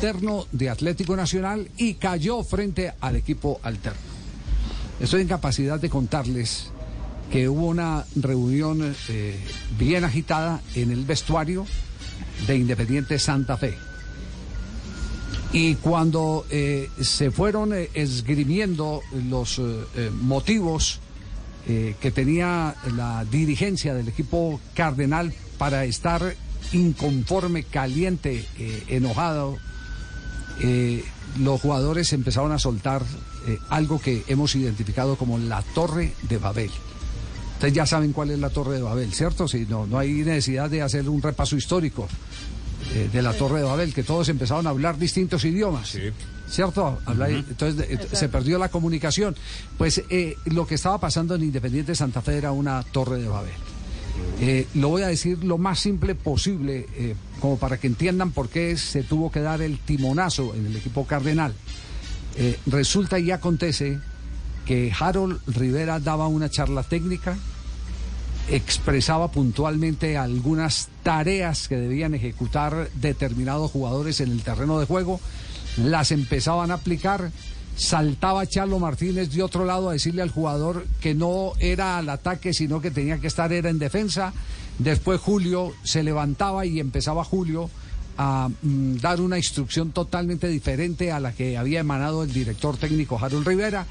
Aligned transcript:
de 0.00 0.70
Atlético 0.70 1.16
Nacional 1.16 1.68
y 1.76 1.94
cayó 1.94 2.44
frente 2.44 2.92
al 3.00 3.16
equipo 3.16 3.58
alterno. 3.64 3.98
Estoy 5.00 5.22
en 5.22 5.28
capacidad 5.28 5.80
de 5.80 5.90
contarles 5.90 6.70
que 7.32 7.48
hubo 7.48 7.66
una 7.66 8.04
reunión 8.14 8.94
eh, 9.08 9.36
bien 9.76 10.04
agitada 10.04 10.62
en 10.76 10.92
el 10.92 11.04
vestuario 11.04 11.66
de 12.46 12.56
Independiente 12.56 13.18
Santa 13.18 13.56
Fe. 13.56 13.76
Y 15.52 15.74
cuando 15.74 16.46
eh, 16.48 16.88
se 17.00 17.32
fueron 17.32 17.74
eh, 17.74 17.90
esgrimiendo 17.92 19.02
los 19.28 19.60
motivos 20.20 21.00
que 21.66 22.10
tenía 22.12 22.76
la 22.96 23.26
dirigencia 23.26 23.92
del 23.92 24.08
equipo 24.08 24.58
cardenal 24.74 25.34
para 25.58 25.84
estar 25.84 26.34
inconforme, 26.72 27.64
caliente, 27.64 28.46
enojado, 28.88 29.58
los 31.38 31.60
jugadores 31.60 32.12
empezaron 32.12 32.52
a 32.52 32.58
soltar 32.58 33.02
algo 33.68 34.00
que 34.00 34.24
hemos 34.28 34.54
identificado 34.54 35.16
como 35.16 35.38
la 35.38 35.62
torre 35.62 36.12
de 36.22 36.38
Babel. 36.38 36.70
Ustedes 37.58 37.74
ya 37.74 37.86
saben 37.86 38.12
cuál 38.12 38.30
es 38.30 38.38
la 38.38 38.50
Torre 38.50 38.76
de 38.76 38.82
Babel, 38.82 39.12
¿cierto? 39.12 39.48
Si 39.48 39.66
no, 39.66 39.84
no 39.84 39.98
hay 39.98 40.12
necesidad 40.12 40.70
de 40.70 40.80
hacer 40.80 41.08
un 41.08 41.20
repaso 41.20 41.56
histórico 41.56 42.06
eh, 42.94 43.10
de 43.12 43.20
la 43.20 43.32
Torre 43.32 43.58
de 43.58 43.64
Babel, 43.64 43.92
que 43.92 44.04
todos 44.04 44.28
empezaron 44.28 44.64
a 44.68 44.70
hablar 44.70 44.96
distintos 44.96 45.44
idiomas. 45.44 45.98
¿Cierto? 46.48 47.00
Entonces 47.48 47.98
se 48.12 48.28
perdió 48.28 48.60
la 48.60 48.68
comunicación. 48.68 49.34
Pues 49.76 50.04
eh, 50.08 50.36
lo 50.44 50.68
que 50.68 50.76
estaba 50.76 51.00
pasando 51.00 51.34
en 51.34 51.42
Independiente 51.42 51.96
Santa 51.96 52.22
Fe 52.22 52.36
era 52.36 52.52
una 52.52 52.80
Torre 52.84 53.20
de 53.20 53.26
Babel. 53.26 53.50
Eh, 54.40 54.66
lo 54.74 54.88
voy 54.88 55.02
a 55.02 55.08
decir 55.08 55.42
lo 55.42 55.58
más 55.58 55.80
simple 55.80 56.14
posible, 56.14 56.86
como 57.40 57.58
para 57.58 57.78
que 57.78 57.88
entiendan 57.88 58.30
por 58.30 58.48
qué 58.48 58.76
se 58.76 59.02
tuvo 59.02 59.32
que 59.32 59.40
dar 59.40 59.62
el 59.62 59.78
timonazo 59.78 60.54
en 60.54 60.66
el 60.66 60.76
equipo 60.76 61.06
cardenal. 61.06 61.54
resulta 62.66 63.18
y 63.18 63.32
acontece 63.32 63.98
que 64.64 64.92
Harold 64.96 65.40
Rivera 65.46 65.98
daba 65.98 66.28
una 66.28 66.50
charla 66.50 66.82
técnica, 66.82 67.36
expresaba 68.50 69.30
puntualmente 69.30 70.16
algunas 70.16 70.88
tareas 71.02 71.68
que 71.68 71.76
debían 71.76 72.14
ejecutar 72.14 72.90
determinados 72.94 73.70
jugadores 73.70 74.20
en 74.20 74.30
el 74.30 74.42
terreno 74.42 74.78
de 74.78 74.86
juego, 74.86 75.20
las 75.76 76.12
empezaban 76.12 76.70
a 76.70 76.74
aplicar, 76.74 77.30
saltaba 77.78 78.46
Charlo 78.46 78.80
Martínez 78.80 79.30
de 79.30 79.42
otro 79.42 79.64
lado 79.64 79.88
a 79.88 79.92
decirle 79.92 80.20
al 80.20 80.30
jugador 80.30 80.84
que 81.00 81.14
no 81.14 81.52
era 81.60 81.96
al 81.96 82.08
ataque, 82.10 82.52
sino 82.52 82.82
que 82.82 82.90
tenía 82.90 83.18
que 83.18 83.28
estar 83.28 83.52
era 83.52 83.70
en 83.70 83.78
defensa. 83.78 84.32
Después 84.78 85.20
Julio 85.20 85.72
se 85.84 86.02
levantaba 86.02 86.66
y 86.66 86.80
empezaba 86.80 87.24
Julio 87.24 87.70
a 88.16 88.48
mm, 88.62 88.96
dar 88.96 89.20
una 89.20 89.38
instrucción 89.38 89.92
totalmente 89.92 90.48
diferente 90.48 91.12
a 91.12 91.20
la 91.20 91.32
que 91.32 91.56
había 91.56 91.80
emanado 91.80 92.24
el 92.24 92.32
director 92.32 92.76
técnico 92.76 93.16
Harold 93.16 93.46
Rivera 93.46 93.86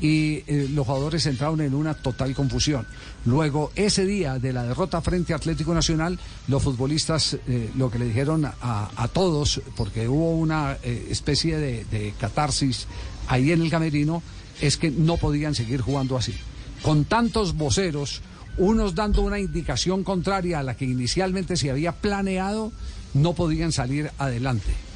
y 0.00 0.44
eh, 0.46 0.68
los 0.72 0.86
jugadores 0.86 1.26
entraron 1.26 1.60
en 1.60 1.74
una 1.74 1.94
total 1.94 2.34
confusión. 2.34 2.86
Luego, 3.24 3.72
ese 3.74 4.06
día 4.06 4.38
de 4.38 4.52
la 4.52 4.62
derrota 4.62 5.00
frente 5.02 5.32
a 5.32 5.36
Atlético 5.36 5.74
Nacional, 5.74 6.18
los 6.46 6.62
futbolistas 6.62 7.36
eh, 7.46 7.70
lo 7.76 7.90
que 7.90 7.98
le 7.98 8.06
dijeron 8.06 8.44
a, 8.44 9.08
todos, 9.12 9.60
porque 9.76 10.08
hubo 10.08 10.36
una 10.36 10.76
eh, 10.82 11.08
especie 11.10 11.58
de, 11.58 11.84
de 11.86 12.14
catarsis 12.18 12.86
ahí 13.26 13.50
en 13.50 13.62
el 13.62 13.70
camerino, 13.70 14.22
es 14.60 14.76
que 14.76 14.90
no 14.90 15.16
podían 15.16 15.54
seguir 15.54 15.80
jugando 15.80 16.16
así. 16.16 16.34
Con 16.82 17.04
tantos 17.04 17.54
voceros, 17.54 18.22
unos 18.56 18.94
dando 18.94 19.22
una 19.22 19.38
indicación 19.38 20.04
contraria 20.04 20.60
a 20.60 20.62
la 20.62 20.76
que 20.76 20.84
inicialmente 20.84 21.56
se 21.56 21.70
había 21.70 21.92
planeado, 21.92 22.72
no 23.14 23.34
podían 23.34 23.72
salir 23.72 24.10
adelante. 24.18 24.87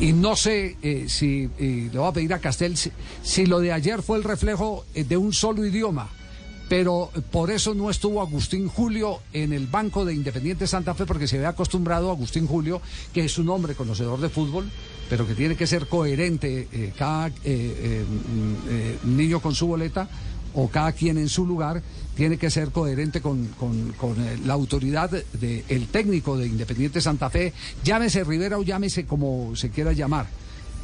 Y 0.00 0.12
no 0.12 0.36
sé 0.36 0.76
eh, 0.82 1.04
si, 1.08 1.48
le 1.58 1.90
voy 1.90 2.08
a 2.08 2.12
pedir 2.12 2.32
a 2.34 2.38
Castel, 2.38 2.76
si, 2.76 3.46
lo 3.46 3.60
de 3.60 3.72
ayer 3.72 4.02
fue 4.02 4.18
el 4.18 4.24
reflejo 4.24 4.84
eh, 4.94 5.04
de 5.04 5.16
un 5.16 5.32
solo 5.32 5.64
idioma, 5.64 6.08
pero 6.68 7.10
por 7.30 7.50
eso 7.50 7.74
no 7.74 7.90
estuvo 7.90 8.20
Agustín 8.20 8.68
Julio 8.68 9.20
en 9.32 9.52
el 9.52 9.66
banco 9.66 10.04
de 10.04 10.14
Independiente 10.14 10.66
Santa 10.66 10.94
Fe, 10.94 11.04
porque 11.06 11.28
se 11.28 11.36
había 11.36 11.50
acostumbrado 11.50 12.08
a 12.08 12.14
Agustín 12.14 12.46
Julio, 12.46 12.80
que 13.12 13.24
es 13.24 13.38
un 13.38 13.48
hombre 13.50 13.74
conocedor 13.74 14.20
de 14.20 14.30
fútbol, 14.30 14.70
pero 15.10 15.26
que 15.26 15.34
tiene 15.34 15.56
que 15.56 15.66
ser 15.66 15.86
coherente 15.86 16.68
eh, 16.72 16.92
cada 16.96 17.28
mm, 17.28 19.16
niño 19.16 19.40
con 19.40 19.54
su 19.54 19.66
boleta 19.66 20.08
o 20.54 20.68
cada 20.68 20.92
quien 20.92 21.18
en 21.18 21.28
su 21.28 21.46
lugar 21.46 21.82
tiene 22.14 22.36
que 22.36 22.50
ser 22.50 22.70
coherente 22.70 23.20
con, 23.20 23.44
eh, 23.46 24.38
la 24.44 24.54
autoridad 24.54 25.10
del 25.10 25.86
técnico 25.88 26.36
de 26.36 26.46
Independiente 26.46 27.00
Santa 27.00 27.30
Fe, 27.30 27.52
llámese 27.82 28.24
Rivera 28.24 28.58
o 28.58 28.62
llámese 28.62 29.06
como 29.06 29.56
se 29.56 29.70
quiera 29.70 29.92
llamar. 29.92 30.26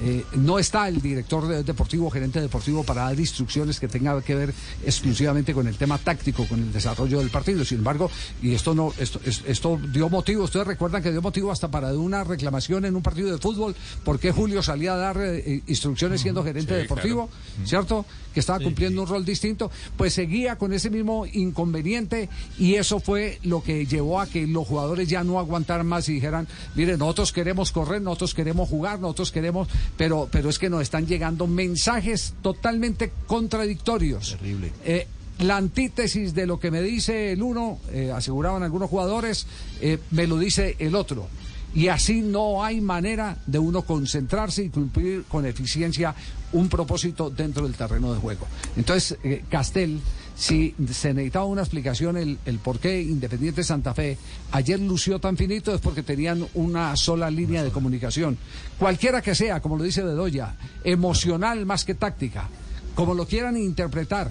Eh, 0.01 0.25
no 0.37 0.59
está 0.59 0.89
el 0.89 1.01
director 1.01 1.65
deportivo, 1.65 2.11
gerente 2.11 2.41
deportivo, 2.41 2.85
para 2.85 3.03
dar 3.03 3.19
instrucciones 3.19 3.81
que 3.81 3.89
tengan 3.89 4.23
que 4.23 4.35
ver 4.35 4.55
exclusivamente 4.85 5.53
con 5.53 5.67
el 5.67 5.77
tema 5.77 5.99
táctico, 5.99 6.47
con 6.47 6.61
el 6.61 6.73
desarrollo 6.73 7.19
del 7.19 7.31
partido. 7.31 7.65
Sin 7.65 7.79
embargo, 7.79 8.11
y 8.41 8.55
esto 8.55 8.75
no, 8.75 8.93
esto, 8.99 9.21
esto 9.25 9.81
dio 9.93 10.09
motivo, 10.09 10.45
ustedes 10.45 10.67
recuerdan 10.67 11.03
que 11.03 11.11
dio 11.11 11.23
motivo 11.23 11.51
hasta 11.51 11.69
para 11.69 11.93
una 11.93 12.23
reclamación 12.25 12.85
en 12.85 12.95
un 12.95 13.03
partido 13.03 13.31
de 13.31 13.39
fútbol, 13.39 13.75
porque 14.05 14.31
Julio 14.31 14.63
salía 14.63 14.95
a 14.95 14.97
dar 14.97 15.19
eh, 15.21 15.63
instrucciones 15.67 16.21
siendo 16.21 16.45
gerente 16.45 16.75
deportivo, 16.75 17.29
¿cierto? 17.65 18.05
Que 18.33 18.41
estaba 18.41 18.61
cumpliendo 18.61 19.03
un 19.03 19.09
rol 19.09 19.25
distinto, 19.25 19.71
pues 19.97 20.15
seguía 20.15 20.57
con 20.57 20.73
ese 20.73 20.91
mismo 20.91 21.27
inconveniente 21.27 22.29
y 22.59 22.75
eso 22.75 23.01
fue 23.01 23.39
lo 23.43 23.63
que 23.63 23.87
llevó 23.87 24.21
a 24.21 24.27
que 24.27 24.47
los 24.47 24.67
jugadores 24.67 25.09
ya 25.09 25.25
no 25.25 25.39
aguantaran 25.39 25.87
más 25.87 26.09
y 26.09 26.15
dijeran, 26.15 26.47
mire, 26.75 26.97
nosotros 26.97 27.33
queremos 27.33 27.73
correr, 27.73 28.01
nosotros 28.01 28.35
queremos 28.35 28.69
jugar, 28.69 29.01
nosotros 29.01 29.33
queremos 29.33 29.69
pero, 29.97 30.29
pero 30.31 30.49
es 30.49 30.59
que 30.59 30.71
nos 30.71 30.83
están 30.83 31.07
llegando 31.07 31.47
mensajes 31.47 32.35
totalmente 32.43 33.13
contradictorios. 33.27 34.37
Terrible. 34.39 34.73
Eh, 34.85 35.07
la 35.41 35.57
antítesis 35.57 36.35
de 36.35 36.47
lo 36.47 36.59
que 36.59 36.71
me 36.71 36.83
dice 36.83 37.33
el 37.33 37.43
uno, 37.43 37.79
eh, 37.93 38.13
aseguraban 38.15 38.63
algunos 38.63 38.91
jugadores, 38.91 39.47
eh, 39.81 39.99
me 40.11 40.27
lo 40.27 40.39
dice 40.39 40.77
el 40.79 40.95
otro. 40.95 41.29
Y 41.75 41.89
así 41.89 42.23
no 42.23 42.65
hay 42.65 42.81
manera 42.81 43.37
de 43.47 43.59
uno 43.59 43.83
concentrarse 43.83 44.65
y 44.65 44.71
cumplir 44.71 45.25
con 45.29 45.45
eficiencia 45.47 46.15
un 46.53 46.69
propósito 46.69 47.29
dentro 47.29 47.65
del 47.65 47.75
terreno 47.75 48.13
de 48.13 48.19
juego. 48.19 48.47
Entonces, 48.75 49.19
Castel 49.51 50.01
si 50.39 50.73
se 50.93 51.13
necesitaba 51.13 51.47
una 51.47 51.63
explicación 51.63 52.17
el, 52.17 52.39
el 52.47 52.59
por 52.61 52.79
qué 52.79 53.03
Independiente 53.03 53.65
Santa 53.65 53.93
Fe 53.93 54.17
ayer 54.53 54.79
lució 54.79 55.19
tan 55.19 55.37
finito 55.37 55.75
es 55.75 55.81
porque 55.81 56.05
tenían 56.05 56.47
una 56.55 56.95
sola 56.97 57.29
línea 57.29 57.65
de 57.65 57.71
comunicación. 57.71 58.39
Cualquiera 58.79 59.21
que 59.21 59.35
sea, 59.35 59.61
como 59.61 59.77
lo 59.77 59.83
dice 59.83 60.05
Bedoya, 60.05 60.55
emocional 60.85 61.67
más 61.67 61.85
que 61.85 61.95
táctica, 61.95 62.49
como 62.95 63.15
lo 63.15 63.27
quieran 63.27 63.57
interpretar, 63.57 64.31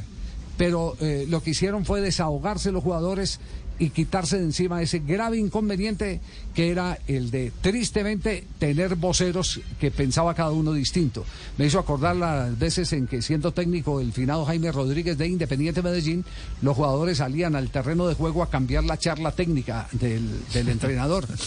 pero 0.57 0.95
eh, 0.99 1.25
lo 1.29 1.41
que 1.41 1.51
hicieron 1.51 1.85
fue 1.85 2.01
desahogarse 2.01 2.71
los 2.71 2.83
jugadores 2.83 3.39
y 3.79 3.89
quitarse 3.89 4.37
de 4.37 4.43
encima 4.43 4.81
ese 4.81 4.99
grave 4.99 5.37
inconveniente 5.37 6.19
que 6.53 6.71
era 6.71 6.97
el 7.07 7.29
de 7.29 7.51
tristemente 7.61 8.45
tener 8.59 8.95
voceros 8.95 9.61
que 9.79 9.91
pensaba 9.91 10.33
cada 10.33 10.51
uno 10.51 10.73
distinto. 10.73 11.25
Me 11.57 11.65
hizo 11.65 11.79
acordar 11.79 12.15
las 12.15 12.57
veces 12.57 12.91
en 12.93 13.07
que 13.07 13.21
siendo 13.21 13.51
técnico 13.51 14.01
el 14.01 14.13
finado 14.13 14.45
Jaime 14.45 14.71
Rodríguez 14.71 15.17
de 15.17 15.27
Independiente 15.27 15.81
Medellín, 15.81 16.25
los 16.61 16.75
jugadores 16.75 17.19
salían 17.19 17.55
al 17.55 17.69
terreno 17.69 18.07
de 18.07 18.15
juego 18.15 18.41
a 18.41 18.49
cambiar 18.49 18.83
la 18.83 18.97
charla 18.97 19.31
técnica 19.31 19.87
del, 19.91 20.41
entrenador. 20.53 21.25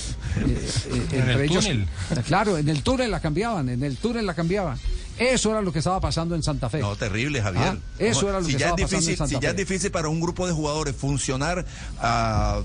Eh, 0.40 1.06
eh, 1.12 1.18
¿En 1.18 1.28
el 1.28 1.48
túnel? 1.48 1.86
Claro, 2.26 2.56
en 2.56 2.68
el 2.68 2.82
túnel 2.82 3.10
la 3.10 3.20
cambiaban, 3.20 3.68
en 3.68 3.82
el 3.82 3.96
túnel 3.96 4.26
la 4.26 4.34
cambiaban. 4.34 4.78
Eso 5.20 5.50
era 5.50 5.60
lo 5.60 5.70
que 5.70 5.80
estaba 5.80 6.00
pasando 6.00 6.34
en 6.34 6.42
Santa 6.42 6.70
Fe. 6.70 6.78
No, 6.78 6.96
terrible, 6.96 7.42
Javier. 7.42 7.62
Ah, 7.62 7.76
eso 7.98 8.26
era 8.26 8.40
lo 8.40 8.46
que 8.46 8.52
estaba 8.52 8.74
pasando 8.74 9.10
en 9.10 9.16
Santa 9.18 9.26
Fe. 9.26 9.34
Si 9.34 9.40
ya 9.42 9.50
es 9.50 9.56
difícil 9.56 9.90
para 9.90 10.08
un 10.08 10.18
grupo 10.18 10.46
de 10.46 10.54
jugadores 10.54 10.96
funcionar 10.96 11.66
uh, 12.02 12.64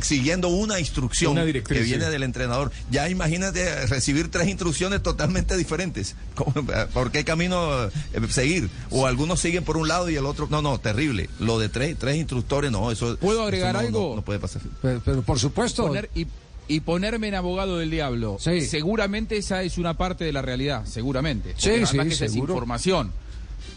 siguiendo 0.00 0.46
una 0.46 0.78
instrucción 0.78 1.34
que 1.34 1.80
viene 1.80 2.08
del 2.08 2.22
entrenador, 2.22 2.70
ya 2.88 3.08
imagínate 3.08 3.86
recibir 3.86 4.30
tres 4.30 4.46
instrucciones 4.46 5.02
totalmente 5.02 5.56
diferentes. 5.56 6.14
¿Por 6.94 7.10
qué 7.10 7.24
camino 7.24 7.86
eh, 7.86 7.90
seguir? 8.28 8.70
O 8.90 9.08
algunos 9.08 9.40
siguen 9.40 9.64
por 9.64 9.76
un 9.76 9.88
lado 9.88 10.08
y 10.08 10.14
el 10.14 10.24
otro. 10.24 10.46
No, 10.48 10.62
no, 10.62 10.78
terrible. 10.78 11.28
Lo 11.40 11.58
de 11.58 11.68
tres, 11.68 11.96
tres 11.98 12.14
instructores, 12.14 12.70
no, 12.70 12.92
eso. 12.92 13.16
¿Puedo 13.16 13.42
agregar 13.42 13.76
algo? 13.76 14.14
No, 14.14 14.22
puede 14.22 14.38
pasar. 14.38 14.62
Pero, 14.82 15.22
por 15.22 15.40
supuesto 15.40 15.92
y 16.14 16.28
ponerme 16.80 17.28
en 17.28 17.34
abogado 17.34 17.78
del 17.78 17.90
diablo. 17.90 18.38
Seguramente 18.38 19.36
esa 19.36 19.62
es 19.62 19.78
una 19.78 19.94
parte 19.94 20.24
de 20.24 20.32
la 20.32 20.42
realidad, 20.42 20.84
seguramente. 20.86 21.54
Sí, 21.56 21.86
sí, 21.86 21.98
es 21.98 22.36
información. 22.36 23.12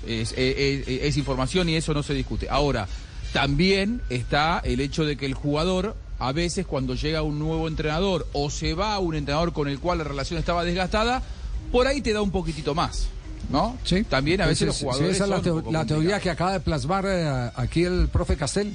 Es, 0.06 0.34
es, 0.36 1.18
información 1.18 1.70
y 1.70 1.76
eso 1.76 1.94
no 1.94 2.04
se 2.04 2.14
discute. 2.14 2.48
Ahora, 2.50 2.88
también 3.34 4.02
está 4.10 4.62
el 4.64 4.82
hecho 4.82 5.06
de 5.06 5.16
que 5.16 5.26
el 5.26 5.34
jugador, 5.34 5.96
a 6.20 6.32
veces 6.32 6.66
cuando 6.66 6.96
llega 6.96 7.22
un 7.22 7.40
nuevo 7.40 7.68
entrenador 7.68 8.28
o 8.34 8.50
se 8.50 8.74
va 8.74 8.94
a 8.94 9.00
un 9.00 9.16
entrenador 9.16 9.54
con 9.54 9.68
el 9.68 9.80
cual 9.80 10.00
la 10.00 10.04
relación 10.04 10.40
estaba 10.40 10.66
desgastada, 10.66 11.24
por 11.72 11.88
ahí 11.88 12.02
te 12.02 12.14
da 12.14 12.22
un 12.22 12.32
poquitito 12.32 12.76
más. 12.76 13.08
¿No? 13.52 13.78
Sí. 13.84 14.04
También 14.04 14.42
a 14.42 14.48
veces 14.48 14.68
los 14.68 14.80
jugadores. 14.80 15.16
esa 15.16 15.26
es 15.26 15.30
la, 15.72 15.86
teoría 15.86 16.20
que 16.20 16.30
acaba 16.30 16.54
de 16.54 16.60
plasmar 16.60 17.06
eh, 17.08 17.52
aquí 17.56 17.84
el 17.84 18.08
profe 18.08 18.38
Castel. 18.38 18.74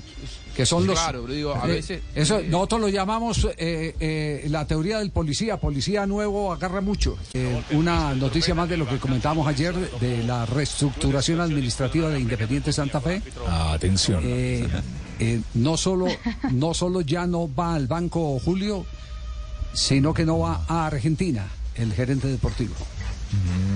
que 0.55 0.67
son 0.67 0.87
los... 0.87 0.99
Claro, 0.99 1.26
digo, 1.26 1.55
a 1.55 1.67
veces... 1.67 2.02
Eso, 2.14 2.40
nosotros 2.43 2.81
lo 2.82 2.88
llamamos 2.88 3.49
la 3.58 4.67
teoría 4.67 4.99
del 4.99 5.11
policía, 5.11 5.58
policía 5.58 6.06
nuevo 6.06 6.52
agarra 6.52 6.81
mucho. 6.81 7.17
una 7.73 8.14
noticia 8.14 8.55
más 8.55 8.69
de 8.69 8.76
lo 8.76 8.87
que 8.88 8.99
comentábamos 8.99 9.46
ayer 9.49 9.75
de 10.00 10.23
la 10.25 10.46
reestructuración 10.46 11.40
administrativa 11.40 12.08
de 12.11 12.20
Independiente 12.20 12.72
Santa 12.72 13.00
Fe. 13.00 13.22
atención. 13.49 14.22
no, 15.55 15.76
solo, 15.76 16.06
no 16.52 16.75
solo 16.75 17.00
ya 17.00 17.26
no 17.26 17.52
va 17.52 17.75
al 17.75 17.87
banco 17.87 18.38
Julio, 18.38 18.84
sino 19.76 20.14
que 20.14 20.25
no 20.25 20.38
va 20.40 20.64
a 20.67 20.87
Argentina, 20.87 21.46
el 21.75 21.93
gerente 21.93 22.29
deportivo. 22.29 22.75
Mm. 23.32 23.75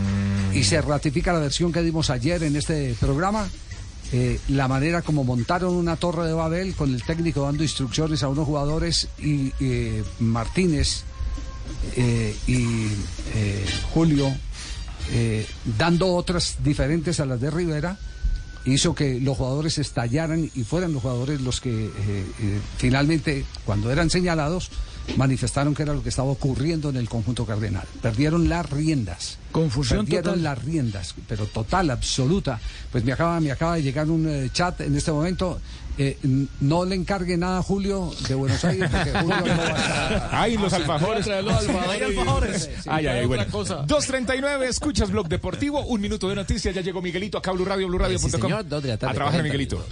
Y 0.54 0.64
se 0.64 0.80
ratifica 0.80 1.32
la 1.32 1.40
versión 1.40 1.72
que 1.72 1.82
dimos 1.82 2.10
ayer 2.10 2.42
en 2.42 2.56
este 2.56 2.94
programa. 2.98 3.48
Eh, 4.12 4.40
la 4.48 4.66
manera 4.66 5.02
como 5.02 5.22
montaron 5.22 5.74
una 5.74 5.94
torre 5.94 6.26
de 6.26 6.32
Babel 6.32 6.74
con 6.74 6.92
el 6.92 7.02
técnico 7.04 7.42
dando 7.42 7.62
instrucciones 7.62 8.24
a 8.24 8.28
unos 8.28 8.44
jugadores 8.44 9.06
y 9.20 9.52
eh, 9.60 10.02
Martínez 10.18 11.04
eh, 11.96 12.34
y 12.48 12.88
Julio 13.92 14.34
dando 15.78 16.14
otras 16.14 16.56
diferentes 16.64 17.20
a 17.20 17.26
las 17.26 17.40
de 17.40 17.50
Rivera 17.50 17.98
hizo 18.64 18.94
que 18.94 19.20
los 19.20 19.36
jugadores 19.36 19.78
estallaran 19.78 20.50
y 20.54 20.64
fueran 20.64 20.92
los 20.92 21.02
jugadores 21.02 21.40
los 21.40 21.60
que 21.60 21.90
finalmente 22.76 23.44
cuando 23.64 23.90
eran 23.90 24.10
señalados 24.10 24.70
manifestaron 25.16 25.74
que 25.74 25.82
era 25.82 25.94
lo 25.94 26.02
que 26.02 26.08
estaba 26.08 26.28
ocurriendo 26.28 26.90
en 26.90 26.96
el 26.96 27.08
conjunto 27.08 27.46
cardenal. 27.46 27.86
Perdieron 28.02 28.48
las 28.48 28.68
riendas. 28.68 29.38
Confusión 29.52 30.06
Perdieron 30.06 30.42
las 30.42 30.62
riendas, 30.62 31.14
pero 31.28 31.46
total, 31.46 31.90
absoluta. 31.90 32.60
Pues 32.92 33.04
me 33.04 33.12
acaba, 33.12 33.40
me 33.40 33.50
acaba 33.50 33.76
de 33.76 33.82
llegar 33.82 34.08
un 34.08 34.28
eh, 34.28 34.50
chat 34.52 34.80
en 34.80 34.96
este 34.96 35.12
momento. 35.12 35.60
Eh, 35.98 36.16
no 36.60 36.86
le 36.86 36.94
encargue 36.94 37.36
nada 37.36 37.58
a 37.58 37.62
Julio 37.62 38.10
de 38.26 38.34
Buenos 38.34 38.64
Aires 38.64 38.88
porque 38.90 39.10
Julio 39.10 39.36
no 39.54 39.62
va 39.62 39.64
a 39.64 39.76
estar. 39.76 40.28
Ay, 40.32 40.56
los 40.56 40.72
alfajores. 40.72 41.26
Hay 41.28 42.02
alfajores. 42.02 42.70
Ay, 42.86 43.06
ay, 43.06 43.26
bueno. 43.26 43.44
2.39, 43.44 44.62
escuchas 44.62 45.10
Blog 45.10 45.28
Deportivo. 45.28 45.84
Un 45.84 46.00
minuto 46.00 46.28
de 46.28 46.36
noticias. 46.36 46.74
Ya 46.74 46.80
llegó 46.80 47.02
Miguelito 47.02 47.42
a 47.44 47.50
Blue 47.52 47.66
Radio, 47.66 47.86
Radio.com. 47.98 48.50
Sí, 48.82 48.90
a 48.90 48.96
trabajar, 48.96 49.42
Miguelito. 49.42 49.84